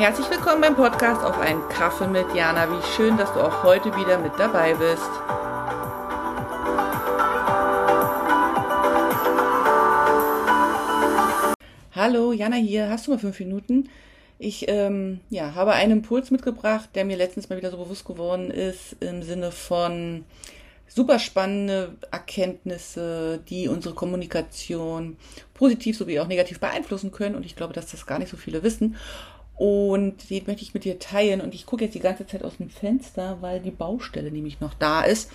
Herzlich 0.00 0.30
willkommen 0.30 0.62
beim 0.62 0.76
Podcast 0.76 1.22
auf 1.22 1.38
einen 1.38 1.60
Kaffee 1.68 2.06
mit 2.06 2.34
Jana. 2.34 2.70
Wie 2.70 2.82
schön, 2.96 3.18
dass 3.18 3.34
du 3.34 3.40
auch 3.40 3.62
heute 3.64 3.94
wieder 3.96 4.16
mit 4.16 4.32
dabei 4.38 4.72
bist. 4.72 5.10
Hallo, 11.94 12.32
Jana 12.32 12.56
hier. 12.56 12.88
Hast 12.88 13.06
du 13.06 13.10
mal 13.10 13.18
fünf 13.18 13.38
Minuten? 13.40 13.90
Ich 14.38 14.70
ähm, 14.70 15.20
ja, 15.28 15.54
habe 15.54 15.72
einen 15.72 15.92
Impuls 15.92 16.30
mitgebracht, 16.30 16.88
der 16.94 17.04
mir 17.04 17.18
letztens 17.18 17.50
mal 17.50 17.58
wieder 17.58 17.70
so 17.70 17.76
bewusst 17.76 18.06
geworden 18.06 18.50
ist, 18.50 18.96
im 19.00 19.22
Sinne 19.22 19.52
von 19.52 20.24
super 20.88 21.18
spannende 21.18 21.94
Erkenntnisse, 22.10 23.38
die 23.50 23.68
unsere 23.68 23.94
Kommunikation 23.94 25.18
positiv 25.52 25.98
sowie 25.98 26.20
auch 26.20 26.26
negativ 26.26 26.58
beeinflussen 26.58 27.12
können. 27.12 27.34
Und 27.34 27.44
ich 27.44 27.54
glaube, 27.54 27.74
dass 27.74 27.90
das 27.90 28.06
gar 28.06 28.18
nicht 28.18 28.30
so 28.30 28.38
viele 28.38 28.62
wissen. 28.62 28.96
Und 29.60 30.30
den 30.30 30.46
möchte 30.46 30.62
ich 30.62 30.72
mit 30.72 30.84
dir 30.84 30.98
teilen. 30.98 31.42
Und 31.42 31.54
ich 31.54 31.66
gucke 31.66 31.84
jetzt 31.84 31.94
die 31.94 32.00
ganze 32.00 32.26
Zeit 32.26 32.42
aus 32.44 32.56
dem 32.56 32.70
Fenster, 32.70 33.36
weil 33.42 33.60
die 33.60 33.70
Baustelle 33.70 34.30
nämlich 34.30 34.58
noch 34.58 34.72
da 34.72 35.02
ist. 35.02 35.30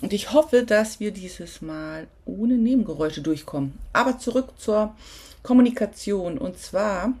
Und 0.00 0.14
ich 0.14 0.32
hoffe, 0.32 0.62
dass 0.62 0.98
wir 0.98 1.10
dieses 1.10 1.60
Mal 1.60 2.06
ohne 2.24 2.54
Nebengeräusche 2.54 3.20
durchkommen. 3.20 3.78
Aber 3.92 4.18
zurück 4.18 4.54
zur 4.56 4.94
Kommunikation. 5.42 6.38
Und 6.38 6.56
zwar 6.56 7.12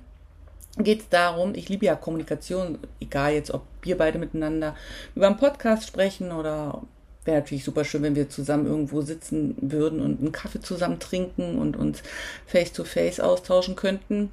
geht 0.78 1.00
es 1.00 1.08
darum, 1.10 1.54
ich 1.54 1.68
liebe 1.68 1.84
ja 1.84 1.94
Kommunikation, 1.94 2.78
egal 3.00 3.34
jetzt, 3.34 3.50
ob 3.50 3.60
wir 3.82 3.98
beide 3.98 4.18
miteinander 4.18 4.74
über 5.14 5.26
einen 5.26 5.36
Podcast 5.36 5.86
sprechen 5.86 6.32
oder 6.32 6.80
wäre 7.26 7.38
natürlich 7.38 7.64
super 7.64 7.84
schön, 7.84 8.02
wenn 8.02 8.16
wir 8.16 8.28
zusammen 8.28 8.66
irgendwo 8.66 9.02
sitzen 9.02 9.56
würden 9.60 10.00
und 10.00 10.20
einen 10.20 10.32
Kaffee 10.32 10.60
zusammen 10.60 10.98
trinken 10.98 11.58
und 11.58 11.76
uns 11.76 12.02
face 12.46 12.72
to 12.72 12.84
face 12.84 13.20
austauschen 13.20 13.76
könnten. 13.76 14.30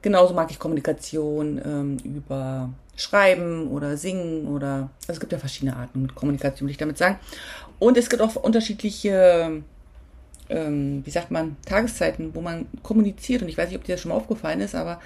Genauso 0.00 0.34
mag 0.34 0.50
ich 0.50 0.58
Kommunikation 0.58 1.60
ähm, 1.64 1.96
über 2.04 2.70
Schreiben 2.96 3.68
oder 3.68 3.96
Singen 3.96 4.46
oder 4.46 4.90
also 5.00 5.12
es 5.12 5.20
gibt 5.20 5.32
ja 5.32 5.38
verschiedene 5.38 5.76
Arten 5.76 6.02
mit 6.02 6.14
Kommunikation, 6.14 6.66
will 6.66 6.72
ich 6.72 6.78
damit 6.78 6.98
sagen. 6.98 7.18
Und 7.78 7.96
es 7.96 8.10
gibt 8.10 8.22
auch 8.22 8.36
unterschiedliche, 8.36 9.62
ähm, 10.48 11.02
wie 11.04 11.10
sagt 11.10 11.30
man, 11.30 11.56
Tageszeiten, 11.64 12.34
wo 12.34 12.40
man 12.40 12.66
kommuniziert. 12.82 13.42
Und 13.42 13.48
ich 13.48 13.58
weiß 13.58 13.68
nicht, 13.68 13.78
ob 13.78 13.84
dir 13.84 13.94
das 13.94 14.00
schon 14.00 14.10
mal 14.10 14.16
aufgefallen 14.16 14.60
ist, 14.60 14.74
aber 14.74 15.00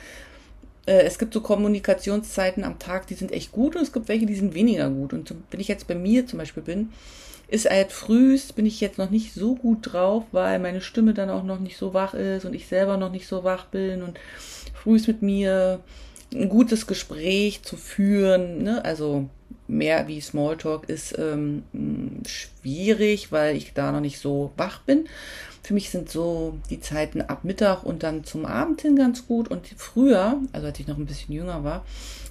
es 0.85 1.19
gibt 1.19 1.33
so 1.33 1.41
Kommunikationszeiten 1.41 2.65
am 2.65 2.79
Tag, 2.79 3.07
die 3.07 3.15
sind 3.15 3.33
echt 3.33 3.53
gut 3.53 3.77
und 3.77 3.83
es 3.83 3.93
gibt 3.93 4.09
welche, 4.09 4.27
die 4.27 4.35
sind 4.35 4.55
weniger 4.55 4.91
gut. 4.91 5.13
Und 5.13 5.35
wenn 5.51 5.61
ich 5.61 5.69
jetzt 5.69 5.87
bei 5.87 5.95
mir 5.95 6.27
zum 6.27 6.39
Beispiel 6.39 6.63
bin, 6.63 6.91
ist 7.49 7.69
halt 7.69 7.93
frühst, 7.93 8.57
bin 8.57 8.67
ich 8.67 8.81
jetzt 8.81 8.99
noch 8.99 9.11
nicht 9.11 9.35
so 9.35 9.55
gut 9.55 9.93
drauf, 9.93 10.25
weil 10.33 10.59
meine 10.59 10.81
Stimme 10.81 11.15
dann 11.15 11.31
auch 11.31 11.45
noch 11.45 11.61
nicht 11.61 11.77
so 11.77 11.93
wach 11.93 12.15
ist 12.15 12.45
und 12.45 12.55
ich 12.55 12.67
selber 12.67 12.97
noch 12.97 13.13
nicht 13.13 13.27
so 13.27 13.45
wach 13.45 13.67
bin 13.67 14.03
und 14.03 14.19
frühst 14.73 15.07
mit 15.07 15.23
mir 15.23 15.81
ein 16.35 16.49
gutes 16.49 16.87
Gespräch 16.87 17.63
zu 17.63 17.77
führen, 17.77 18.63
ne? 18.63 18.83
also 18.85 19.29
mehr 19.73 20.07
wie 20.07 20.21
Smalltalk 20.21 20.89
ist 20.89 21.19
ähm, 21.19 21.65
schwierig, 22.27 23.33
weil 23.33 23.57
ich 23.57 23.73
da 23.73 23.91
noch 23.91 24.01
nicht 24.01 24.19
so 24.19 24.53
wach 24.57 24.81
bin. 24.81 25.09
Für 25.63 25.75
mich 25.75 25.91
sind 25.91 26.11
so 26.11 26.59
die 26.71 26.81
Zeiten 26.81 27.23
ab 27.23 27.45
Mittag 27.45 27.85
und 27.85 28.03
dann 28.03 28.25
zum 28.25 28.45
Abend 28.45 28.83
hin 28.83 28.97
ganz 28.97 29.27
gut. 29.27 29.49
Und 29.49 29.67
früher, 29.77 30.41
also 30.53 30.67
als 30.67 30.79
ich 30.81 30.89
noch 30.89 30.99
ein 30.99 31.07
bisschen 31.07 31.35
jünger 31.35 31.65
war, 31.65 31.85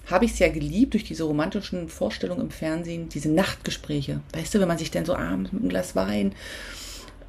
habe 0.10 0.26
ich 0.26 0.32
es 0.32 0.40
ja 0.40 0.50
geliebt 0.50 0.94
durch 0.94 1.04
diese 1.04 1.24
romantischen 1.24 1.88
Vorstellungen 1.88 2.42
im 2.42 2.52
Fernsehen, 2.52 3.10
diese 3.10 3.30
Nachtgespräche. 3.30 4.22
Weißt 4.34 4.54
du, 4.54 4.60
wenn 4.60 4.68
man 4.68 4.78
sich 4.78 4.92
dann 4.92 5.06
so 5.06 5.16
abends 5.16 5.52
mit 5.52 5.62
einem 5.62 5.70
Glas 5.70 5.96
Wein 5.96 6.34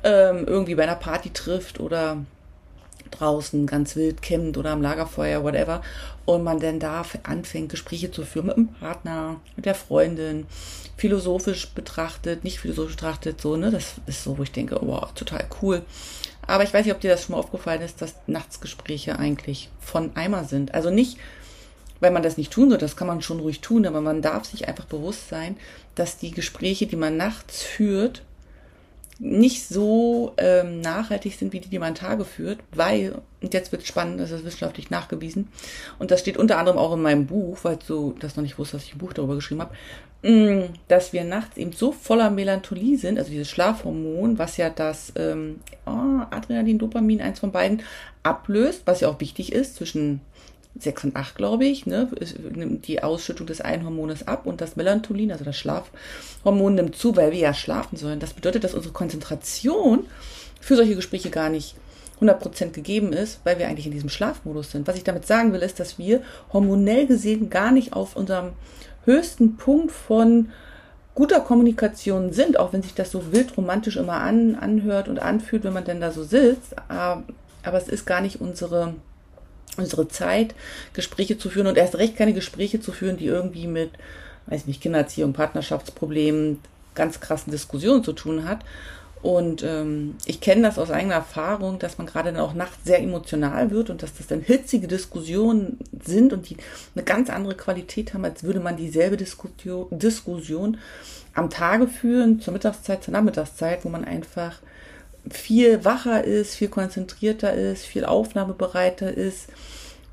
ähm, 0.03 0.45
irgendwie 0.47 0.75
bei 0.75 0.83
einer 0.83 0.97
Party 0.97 1.31
trifft 1.31 1.79
oder 1.79 2.25
draußen 3.13 3.67
ganz 3.67 3.97
wild 3.97 4.23
campt 4.23 4.57
oder 4.57 4.71
am 4.71 4.83
Lagerfeuer, 4.83 5.45
whatever, 5.45 5.83
und 6.25 6.43
man 6.43 6.61
dann 6.61 6.79
da 6.79 7.05
anfängt, 7.23 7.71
Gespräche 7.71 8.11
zu 8.11 8.25
führen 8.25 8.47
mit 8.47 8.57
dem 8.57 8.69
Partner, 8.69 9.41
mit 9.57 9.67
der 9.67 9.75
Freundin, 9.75 10.47
philosophisch 10.97 11.69
betrachtet, 11.71 12.45
nicht 12.45 12.61
philosophisch 12.61 12.97
betrachtet, 12.97 13.41
so, 13.41 13.57
ne, 13.57 13.71
das 13.71 13.95
ist 14.07 14.25
so, 14.25 14.39
wo 14.39 14.43
ich 14.43 14.53
denke, 14.53 14.79
wow, 14.81 15.13
total 15.15 15.45
cool. 15.61 15.83
Aber 16.47 16.65
ich 16.65 16.75
weiß 16.75 16.85
nicht, 16.85 16.95
ob 16.95 17.01
dir 17.01 17.11
das 17.11 17.25
schon 17.25 17.35
mal 17.35 17.41
aufgefallen 17.41 17.83
ist, 17.83 18.03
dass 18.03 18.17
Nachtsgespräche 18.27 19.19
eigentlich 19.19 19.71
von 19.81 20.15
Eimer 20.17 20.45
sind. 20.45 20.75
Also 20.75 20.91
nicht, 20.91 21.19
weil 22.01 22.11
man 22.11 22.23
das 22.23 22.37
nicht 22.37 22.53
tun 22.53 22.69
soll, 22.69 22.79
das 22.79 22.97
kann 22.97 23.07
man 23.07 23.23
schon 23.23 23.41
ruhig 23.41 23.61
tun, 23.61 23.87
aber 23.87 24.01
man 24.01 24.23
darf 24.23 24.45
sich 24.45 24.67
einfach 24.67 24.87
bewusst 24.87 25.29
sein, 25.29 25.57
dass 25.95 26.19
die 26.19 26.33
Gespräche, 26.33 26.87
die 26.87 26.97
man 26.97 27.17
nachts 27.17 27.63
führt, 27.63 28.23
nicht 29.23 29.69
so 29.69 30.33
ähm, 30.37 30.81
nachhaltig 30.81 31.35
sind 31.37 31.53
wie 31.53 31.61
die, 31.61 31.69
die 31.69 31.79
man 31.79 31.95
Tage 31.95 32.25
führt, 32.25 32.59
weil, 32.75 33.23
und 33.41 33.55
jetzt 33.55 33.71
wird 33.71 33.83
es 33.83 33.89
spannend, 33.89 34.19
das 34.19 34.33
ist 34.33 34.45
wissenschaftlich 34.45 34.91
nachgewiesen, 34.91 35.47
und 36.01 36.11
das 36.11 36.21
steht 36.21 36.37
unter 36.37 36.59
anderem 36.59 36.77
auch 36.77 36.93
in 36.95 37.03
meinem 37.03 37.27
Buch, 37.27 37.59
weil 37.63 37.79
du 37.87 38.17
das 38.19 38.35
noch 38.35 38.43
nicht 38.43 38.59
wusstest, 38.59 38.83
dass 38.83 38.89
ich 38.89 38.97
ein 38.97 38.99
Buch 38.99 39.13
darüber 39.13 39.37
geschrieben 39.37 39.61
habe, 39.61 39.75
mm, 40.29 40.75
dass 40.89 41.13
wir 41.13 41.23
nachts 41.23 41.57
eben 41.57 41.71
so 41.71 41.93
voller 41.93 42.31
Melancholie 42.31 42.99
sind, 42.99 43.17
also 43.17 43.31
dieses 43.31 43.49
Schlafhormon, 43.49 44.41
was 44.41 44.57
ja 44.57 44.71
das 44.71 45.13
ähm, 45.15 45.61
oh, 45.87 46.25
Adrenalin, 46.31 46.81
Dopamin, 46.81 47.23
eins 47.23 47.39
von 47.39 47.53
beiden, 47.53 47.83
ablöst, 48.25 48.83
was 48.87 49.03
ja 49.03 49.09
auch 49.09 49.21
wichtig 49.21 49.53
ist 49.53 49.77
zwischen 49.77 50.21
6 50.79 51.05
und 51.05 51.17
8, 51.17 51.35
glaube 51.35 51.65
ich, 51.65 51.87
ne, 51.87 52.09
nimmt 52.55 52.87
die 52.87 53.03
Ausschüttung 53.03 53.47
des 53.47 53.61
einen 53.61 53.85
Hormones 53.85 54.27
ab 54.27 54.47
und 54.47 54.61
das 54.61 54.77
Melatonin, 54.77 55.33
also 55.33 55.45
das 55.45 55.57
Schlafhormon, 55.57 56.75
nimmt 56.75 56.97
zu, 56.97 57.15
weil 57.15 57.33
wir 57.33 57.39
ja 57.39 57.55
schlafen 57.55 57.97
sollen. 57.97 58.21
Das 58.21 58.33
bedeutet, 58.33 58.65
dass 58.65 58.75
unsere 58.75 58.95
Konzentration 58.95 60.07
für 60.61 60.77
solche 60.77 60.97
Gespräche 60.97 61.31
gar 61.31 61.51
nicht 61.51 61.77
100% 62.21 62.71
gegeben 62.71 63.13
ist, 63.13 63.41
weil 63.45 63.59
wir 63.59 63.69
eigentlich 63.69 63.87
in 63.87 63.93
diesem 63.93 64.09
Schlafmodus 64.09 64.71
sind. 64.71 64.87
Was 64.87 64.97
ich 64.97 65.05
damit 65.05 65.27
sagen 65.27 65.53
will, 65.53 65.61
ist, 65.61 65.81
dass 65.81 65.99
wir 65.99 66.23
hormonell 66.53 67.07
gesehen 67.07 67.51
gar 67.51 67.73
nicht 67.73 67.93
auf 67.93 68.17
unserem 68.17 68.53
höchsten 69.05 69.57
Punkt 69.57 69.93
von 69.93 70.51
guter 71.15 71.41
Kommunikation 71.41 72.33
sind, 72.33 72.59
auch 72.59 72.73
wenn 72.73 72.83
sich 72.83 72.95
das 72.95 73.11
so 73.11 73.33
wild 73.33 73.57
romantisch 73.57 73.97
immer 73.97 74.21
an, 74.21 74.55
anhört 74.55 75.09
und 75.09 75.19
anfühlt, 75.19 75.65
wenn 75.65 75.75
man 75.75 75.85
denn 75.85 76.01
da 76.01 76.13
so 76.13 76.23
sitzt. 76.23 76.77
Aber, 76.89 77.25
aber 77.63 77.79
es 77.79 77.89
ist 77.89 78.07
gar 78.07 78.21
nicht 78.21 78.41
unsere 78.41 78.95
unsere 79.77 80.09
Zeit, 80.09 80.55
Gespräche 80.93 81.39
zu 81.39 81.51
führen 81.51 81.67
und 81.67 81.79
erst 81.79 81.97
recht 81.97 82.17
keine 82.17 82.35
Gespräche 82.35 82.81
zu 82.81 82.93
führen, 82.93 83.17
die 83.17 83.27
irgendwie 83.27 83.67
mit, 83.67 83.91
weiß 84.47 84.67
nicht, 84.67 84.81
Kindererziehung, 84.81 85.33
Partnerschaftsproblemen, 85.33 86.59
ganz 86.95 87.21
krassen 87.21 87.51
Diskussionen 87.51 88.05
zu 88.05 88.13
tun 88.13 88.47
hat. 88.47 88.61
Und 89.23 89.63
ähm, 89.63 90.17
ich 90.27 90.41
kenne 90.41 90.63
das 90.63 90.81
aus 90.81 90.91
eigener 90.91 91.15
Erfahrung, 91.15 91.79
dass 91.79 91.97
man 91.97 92.09
gerade 92.09 92.33
dann 92.33 92.41
auch 92.41 92.55
nachts 92.55 92.79
sehr 92.85 93.01
emotional 93.01 93.71
wird 93.71 93.89
und 93.89 94.03
dass 94.03 94.15
das 94.15 94.27
dann 94.27 94.41
hitzige 94.41 94.89
Diskussionen 94.89 95.79
sind 96.05 96.33
und 96.33 96.51
die 96.51 96.57
eine 96.97 97.05
ganz 97.05 97.31
andere 97.31 97.55
Qualität 97.55 98.15
haben, 98.15 98.25
als 98.25 98.43
würde 98.43 98.59
man 98.59 98.77
dieselbe 98.77 99.17
Diskussion, 99.17 99.87
Diskussion 99.93 100.79
am 101.35 101.51
Tage 101.51 101.87
führen, 101.87 102.41
zur 102.41 102.53
Mittagszeit, 102.53 103.05
zur 103.05 103.13
Nachmittagszeit, 103.13 103.85
wo 103.85 103.89
man 103.91 104.05
einfach 104.05 104.59
viel 105.31 105.85
wacher 105.85 106.25
ist, 106.25 106.55
viel 106.57 106.69
konzentrierter 106.69 107.53
ist, 107.53 107.85
viel 107.85 108.05
aufnahmebereiter 108.05 109.13
ist, 109.13 109.49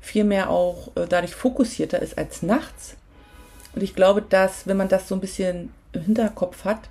viel 0.00 0.24
mehr 0.24 0.50
auch 0.50 0.96
äh, 0.96 1.06
dadurch 1.08 1.34
fokussierter 1.34 2.00
ist 2.00 2.16
als 2.16 2.42
nachts. 2.42 2.96
Und 3.74 3.82
ich 3.82 3.94
glaube, 3.94 4.22
dass 4.22 4.66
wenn 4.66 4.76
man 4.76 4.88
das 4.88 5.08
so 5.08 5.14
ein 5.14 5.20
bisschen 5.20 5.72
im 5.92 6.02
Hinterkopf 6.02 6.64
hat 6.64 6.88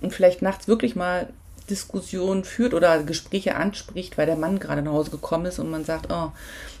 und 0.00 0.12
vielleicht 0.12 0.42
nachts 0.42 0.68
wirklich 0.68 0.96
mal 0.96 1.28
Diskussionen 1.70 2.44
führt 2.44 2.74
oder 2.74 3.02
Gespräche 3.02 3.56
anspricht, 3.56 4.18
weil 4.18 4.26
der 4.26 4.36
Mann 4.36 4.58
gerade 4.58 4.82
nach 4.82 4.92
Hause 4.92 5.10
gekommen 5.10 5.46
ist 5.46 5.58
und 5.58 5.70
man 5.70 5.84
sagt, 5.84 6.12
oh, 6.12 6.30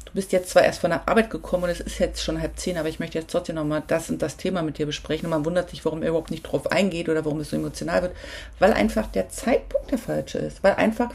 du 0.04 0.12
bist 0.12 0.32
jetzt 0.32 0.50
zwar 0.50 0.64
erst 0.64 0.80
von 0.80 0.90
der 0.90 1.08
Arbeit 1.08 1.30
gekommen 1.30 1.64
und 1.64 1.70
es 1.70 1.80
ist 1.80 1.98
jetzt 1.98 2.22
schon 2.22 2.40
halb 2.40 2.58
zehn, 2.58 2.78
aber 2.78 2.88
ich 2.88 3.00
möchte 3.00 3.18
jetzt 3.18 3.30
trotzdem 3.30 3.56
nochmal 3.56 3.82
das 3.86 4.10
und 4.10 4.22
das 4.22 4.36
Thema 4.36 4.62
mit 4.62 4.78
dir 4.78 4.86
besprechen. 4.86 5.26
Und 5.26 5.30
man 5.30 5.44
wundert 5.44 5.70
sich, 5.70 5.84
warum 5.84 6.02
er 6.02 6.10
überhaupt 6.10 6.30
nicht 6.30 6.42
drauf 6.42 6.70
eingeht 6.70 7.08
oder 7.08 7.24
warum 7.24 7.40
es 7.40 7.50
so 7.50 7.56
emotional 7.56 8.02
wird, 8.02 8.12
weil 8.58 8.72
einfach 8.72 9.06
der 9.08 9.28
Zeitpunkt 9.28 9.90
der 9.90 9.98
falsche 9.98 10.38
ist, 10.38 10.62
weil 10.62 10.74
einfach 10.74 11.10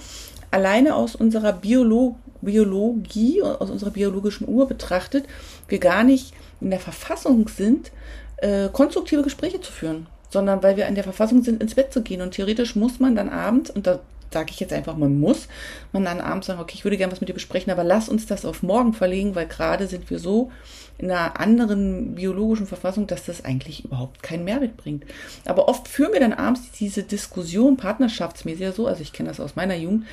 alleine 0.52 0.96
aus 0.96 1.16
unserer 1.16 1.54
Biolo 1.54 2.18
Biologie, 2.44 3.44
aus 3.44 3.70
unserer 3.70 3.92
biologischen 3.92 4.48
Uhr 4.48 4.68
betrachtet, 4.68 5.26
wir 5.68 5.78
gar 5.78 6.04
nicht 6.04 6.34
in 6.60 6.72
der 6.72 6.80
Verfassung 6.80 7.48
sind, 7.48 7.92
äh, 8.38 8.68
konstruktive 8.70 9.22
Gespräche 9.22 9.62
zu 9.62 9.72
führen 9.72 10.08
sondern 10.32 10.64
weil 10.64 10.78
wir 10.78 10.88
in 10.88 10.96
der 10.96 11.04
Verfassung 11.04 11.44
sind, 11.44 11.62
ins 11.62 11.76
Bett 11.76 11.94
zu 11.94 12.02
gehen. 12.02 12.22
Und 12.22 12.32
theoretisch 12.32 12.76
muss 12.76 13.00
man 13.00 13.16
dann 13.16 13.30
abends, 13.30 13.70
und 13.70 13.86
da 13.86 14.00
sage 14.34 14.52
ich 14.52 14.60
jetzt 14.60 14.74
einfach, 14.74 14.96
man 14.96 15.20
muss, 15.20 15.48
man 15.92 16.06
dann 16.06 16.22
abends 16.22 16.48
sagen, 16.48 16.62
okay, 16.62 16.76
ich 16.76 16.86
würde 16.86 16.98
gerne 16.98 17.12
was 17.12 17.20
mit 17.22 17.30
dir 17.30 17.34
besprechen, 17.34 17.72
aber 17.72 17.84
lass 17.84 18.10
uns 18.10 18.26
das 18.26 18.46
auf 18.46 18.64
morgen 18.64 18.94
verlegen, 18.94 19.36
weil 19.36 19.46
gerade 19.46 19.88
sind 19.88 20.10
wir 20.10 20.20
so 20.20 20.52
in 20.98 21.12
einer 21.12 21.40
anderen 21.40 22.16
biologischen 22.16 22.68
Verfassung, 22.68 23.08
dass 23.08 23.26
das 23.26 23.44
eigentlich 23.44 23.84
überhaupt 23.84 24.24
keinen 24.24 24.46
Mehrwert 24.46 24.78
bringt. 24.78 25.04
Aber 25.46 25.68
oft 25.68 25.88
führen 25.88 26.14
wir 26.14 26.20
dann 26.20 26.34
abends 26.34 26.72
diese 26.80 27.04
Diskussion 27.04 27.76
partnerschaftsmäßig 27.76 28.74
so, 28.74 28.88
also 28.88 29.02
ich 29.02 29.12
kenne 29.12 29.30
das 29.30 29.40
aus 29.40 29.56
meiner 29.56 29.76
Jugend, 29.76 30.06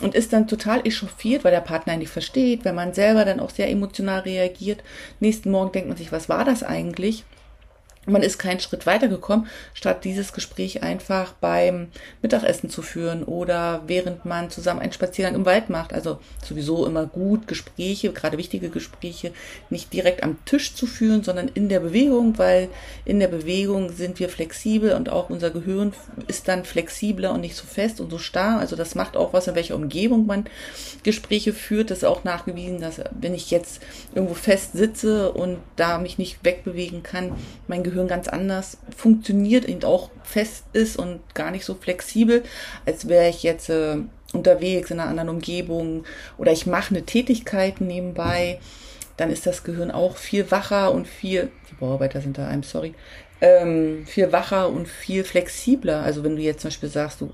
und 0.00 0.14
ist 0.14 0.32
dann 0.32 0.46
total 0.46 0.86
echauffiert, 0.86 1.42
weil 1.42 1.50
der 1.50 1.60
Partner 1.60 1.96
nicht 1.96 2.10
versteht, 2.12 2.64
wenn 2.64 2.76
man 2.76 2.94
selber 2.94 3.24
dann 3.24 3.40
auch 3.40 3.50
sehr 3.50 3.68
emotional 3.68 4.20
reagiert. 4.20 4.84
Nächsten 5.18 5.50
Morgen 5.50 5.72
denkt 5.72 5.88
man 5.88 5.96
sich, 5.96 6.12
was 6.12 6.28
war 6.28 6.44
das 6.44 6.62
eigentlich? 6.62 7.24
Man 8.08 8.22
ist 8.22 8.38
keinen 8.38 8.60
Schritt 8.60 8.86
weitergekommen, 8.86 9.46
statt 9.74 10.04
dieses 10.04 10.32
Gespräch 10.32 10.82
einfach 10.82 11.32
beim 11.32 11.88
Mittagessen 12.22 12.70
zu 12.70 12.82
führen 12.82 13.24
oder 13.24 13.82
während 13.86 14.24
man 14.24 14.50
zusammen 14.50 14.80
einen 14.80 14.92
Spaziergang 14.92 15.34
im 15.34 15.46
Wald 15.46 15.70
macht. 15.70 15.92
Also 15.92 16.18
sowieso 16.44 16.86
immer 16.86 17.06
gut, 17.06 17.46
Gespräche, 17.46 18.12
gerade 18.12 18.38
wichtige 18.38 18.70
Gespräche, 18.70 19.32
nicht 19.70 19.92
direkt 19.92 20.22
am 20.22 20.44
Tisch 20.44 20.74
zu 20.74 20.86
führen, 20.86 21.22
sondern 21.22 21.48
in 21.48 21.68
der 21.68 21.80
Bewegung, 21.80 22.38
weil 22.38 22.68
in 23.04 23.20
der 23.20 23.28
Bewegung 23.28 23.90
sind 23.90 24.18
wir 24.20 24.28
flexibel 24.28 24.92
und 24.94 25.10
auch 25.10 25.30
unser 25.30 25.50
Gehirn 25.50 25.92
ist 26.26 26.48
dann 26.48 26.64
flexibler 26.64 27.32
und 27.32 27.40
nicht 27.40 27.56
so 27.56 27.66
fest 27.66 28.00
und 28.00 28.10
so 28.10 28.18
starr. 28.18 28.58
Also 28.60 28.76
das 28.76 28.94
macht 28.94 29.16
auch 29.16 29.32
was, 29.32 29.48
in 29.48 29.54
welcher 29.54 29.74
Umgebung 29.74 30.26
man 30.26 30.44
Gespräche 31.02 31.52
führt. 31.52 31.90
Das 31.90 31.98
ist 31.98 32.04
auch 32.04 32.24
nachgewiesen, 32.24 32.80
dass 32.80 33.00
wenn 33.18 33.34
ich 33.34 33.50
jetzt 33.50 33.82
irgendwo 34.14 34.34
fest 34.34 34.72
sitze 34.72 35.32
und 35.32 35.58
da 35.76 35.98
mich 35.98 36.18
nicht 36.18 36.44
wegbewegen 36.44 37.02
kann, 37.02 37.32
mein 37.66 37.82
Gehirn 37.82 37.97
Gehirn 37.98 38.08
ganz 38.08 38.28
anders 38.28 38.78
funktioniert 38.96 39.66
und 39.66 39.84
auch 39.84 40.10
fest 40.22 40.64
ist 40.72 40.96
und 40.96 41.20
gar 41.34 41.50
nicht 41.50 41.64
so 41.64 41.74
flexibel, 41.74 42.44
als 42.86 43.08
wäre 43.08 43.28
ich 43.28 43.42
jetzt 43.42 43.68
äh, 43.70 43.96
unterwegs 44.32 44.90
in 44.90 45.00
einer 45.00 45.10
anderen 45.10 45.30
Umgebung 45.30 46.04
oder 46.36 46.52
ich 46.52 46.66
mache 46.66 46.94
eine 46.94 47.04
Tätigkeit 47.04 47.80
nebenbei, 47.80 48.60
dann 49.16 49.30
ist 49.30 49.46
das 49.46 49.64
Gehirn 49.64 49.90
auch 49.90 50.16
viel 50.16 50.48
wacher 50.52 50.92
und 50.92 51.08
viel, 51.08 51.50
die 51.70 51.74
Bauarbeiter 51.74 52.20
sind 52.20 52.38
da, 52.38 52.48
I'm 52.48 52.64
sorry, 52.64 52.94
ähm, 53.40 54.04
viel 54.06 54.30
wacher 54.30 54.68
und 54.68 54.86
viel 54.86 55.24
flexibler. 55.24 56.02
Also 56.02 56.22
wenn 56.22 56.36
du 56.36 56.42
jetzt 56.42 56.60
zum 56.60 56.68
Beispiel 56.68 56.88
sagst, 56.88 57.20
du 57.20 57.32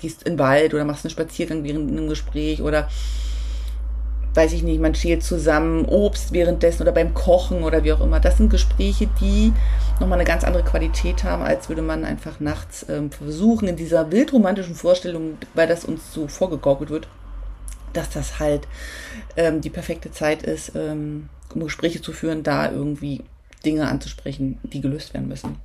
gehst 0.00 0.22
in 0.22 0.34
den 0.34 0.38
Wald 0.38 0.74
oder 0.74 0.84
machst 0.84 1.04
einen 1.04 1.10
Spaziergang 1.10 1.64
während 1.64 1.90
einem 1.90 2.08
Gespräch 2.08 2.62
oder 2.62 2.88
weiß 4.34 4.52
ich 4.52 4.62
nicht, 4.62 4.80
man 4.80 4.94
schält 4.94 5.22
zusammen 5.22 5.84
Obst 5.84 6.32
währenddessen 6.32 6.82
oder 6.82 6.92
beim 6.92 7.14
Kochen 7.14 7.64
oder 7.64 7.84
wie 7.84 7.92
auch 7.92 8.00
immer. 8.00 8.20
Das 8.20 8.36
sind 8.36 8.50
Gespräche, 8.50 9.08
die 9.20 9.52
nochmal 10.00 10.18
eine 10.18 10.28
ganz 10.28 10.44
andere 10.44 10.62
Qualität 10.62 11.24
haben, 11.24 11.42
als 11.42 11.68
würde 11.68 11.82
man 11.82 12.04
einfach 12.04 12.40
nachts 12.40 12.86
ähm, 12.88 13.10
versuchen, 13.10 13.68
in 13.68 13.76
dieser 13.76 14.10
wildromantischen 14.10 14.74
Vorstellung, 14.74 15.38
weil 15.54 15.66
das 15.66 15.84
uns 15.84 16.12
so 16.12 16.28
vorgegaukelt 16.28 16.90
wird, 16.90 17.08
dass 17.92 18.10
das 18.10 18.38
halt 18.38 18.68
ähm, 19.36 19.60
die 19.60 19.70
perfekte 19.70 20.12
Zeit 20.12 20.42
ist, 20.42 20.72
ähm, 20.76 21.28
um 21.54 21.62
Gespräche 21.62 22.02
zu 22.02 22.12
führen, 22.12 22.42
da 22.42 22.70
irgendwie 22.70 23.24
Dinge 23.64 23.88
anzusprechen, 23.88 24.58
die 24.62 24.80
gelöst 24.80 25.14
werden 25.14 25.28
müssen. 25.28 25.56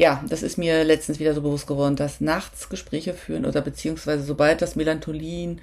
Ja, 0.00 0.24
das 0.26 0.42
ist 0.42 0.56
mir 0.56 0.82
letztens 0.82 1.18
wieder 1.20 1.34
so 1.34 1.42
bewusst 1.42 1.66
geworden, 1.66 1.94
dass 1.94 2.22
nachts 2.22 2.70
Gespräche 2.70 3.12
führen 3.12 3.44
oder 3.44 3.60
beziehungsweise 3.60 4.22
sobald 4.22 4.62
das 4.62 4.74
Melatonin 4.74 5.60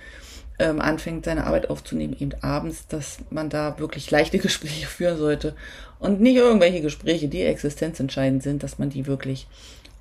ähm, 0.60 0.80
anfängt, 0.80 1.25
seine 1.25 1.48
Arbeit 1.48 1.72
aufzunehmen, 1.72 2.16
eben 2.19 2.36
abends, 2.44 2.86
dass 2.86 3.18
man 3.31 3.50
da 3.50 3.80
wirklich 3.80 4.12
leichte 4.12 4.38
Gespräche 4.38 4.86
führen 4.86 5.18
sollte 5.18 5.56
und 5.98 6.22
nicht 6.22 6.36
irgendwelche 6.36 6.81
Gespräche, 6.81 7.30
die 7.30 7.42
existenzentscheidend 7.42 8.44
sind, 8.44 8.62
dass 8.62 8.78
man 8.78 8.92
die 8.92 9.07
wirklich 9.07 9.48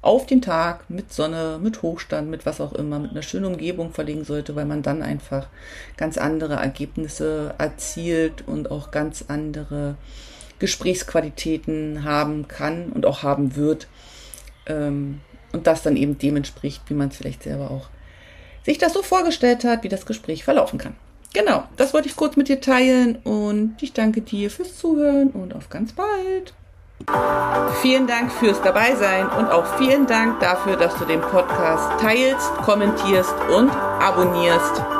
auf 0.03 0.27
den 0.27 0.43
Tag 0.43 0.91
mit 0.91 1.15
Sonne, 1.15 1.59
mit 1.63 1.81
Hochstand, 1.81 2.29
mit 2.29 2.45
was 2.45 2.61
auch 2.61 2.75
immer, 2.75 2.99
mit 2.99 3.13
einer 3.13 3.23
schönen 3.23 3.47
Umgebung 3.47 3.95
verlegen 3.95 4.27
sollte, 4.27 4.55
weil 4.55 4.67
man 4.67 4.83
dann 4.83 5.03
einfach 5.03 5.47
ganz 5.97 6.19
andere 6.19 6.57
Ergebnisse 6.57 7.55
erzielt 7.57 8.47
und 8.47 8.71
auch 8.71 8.91
ganz 8.91 9.25
andere 9.29 9.95
Gesprächsqualitäten 10.59 12.05
haben 12.05 12.49
kann 12.49 12.91
und 12.91 13.07
auch 13.07 13.23
haben 13.23 13.57
wird. 13.57 13.89
Ähm, 14.67 15.21
und 15.53 15.67
das 15.67 15.83
dann 15.83 15.97
eben 15.97 16.19
dem 16.19 16.37
entspricht, 16.37 16.83
wie 16.89 16.95
man 16.95 17.09
es 17.09 17.17
vielleicht 17.17 17.43
selber 17.43 17.71
auch 17.71 17.89
sich 18.65 18.79
das 18.79 18.93
so 18.93 19.03
vorgestellt 19.03 19.65
hat, 19.65 19.85
wie 19.85 19.89
das 19.89 20.07
Gespräch 20.07 20.45
verlaufen 20.45 20.79
kann. 20.79 20.97
Genau, 21.33 21.65
das 21.77 21.95
wollte 21.95 22.09
ich 22.09 22.17
kurz 22.17 22.37
mit 22.37 22.49
dir 22.49 22.61
teilen 22.61 23.17
und 23.17 23.77
ich 23.81 23.93
danke 23.93 24.23
dir 24.23 24.51
fürs 24.51 24.77
Zuhören 24.77 25.31
und 25.31 25.55
auf 25.55 25.69
ganz 25.69 25.93
bald. 25.93 26.55
Vielen 27.83 28.07
Dank 28.07 28.33
fürs 28.33 28.61
Dabeisein 28.63 29.29
und 29.29 29.51
auch 29.51 29.77
vielen 29.77 30.07
Dank 30.07 30.41
dafür, 30.41 30.77
dass 30.77 30.97
du 30.97 31.05
den 31.05 31.21
Podcast 31.21 32.01
teilst, 32.01 32.55
kommentierst 32.65 33.35
und 33.55 33.71
abonnierst. 33.71 34.96